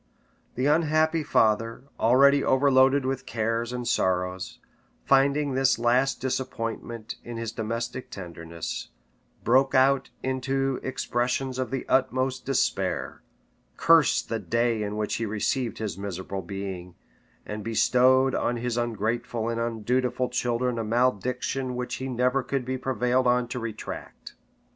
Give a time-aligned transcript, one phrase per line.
[0.55, 4.57] The unhappy father, already overloaded with cares and sorrows,
[5.05, 8.89] finding this last disappointment in his domestic tenderness,
[9.43, 13.21] broke out into expressions of the utmost despair,
[13.77, 16.95] cursed the day in which he received his miserable being,
[17.45, 22.75] and bestowed on his ungrateful and undutiful children a malediction which he never could be
[22.75, 24.33] prevailed on to retract.